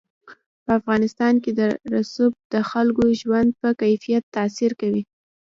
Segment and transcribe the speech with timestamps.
[0.63, 1.51] په افغانستان کې
[1.93, 5.03] رسوب د خلکو د ژوند په کیفیت تاثیر کوي.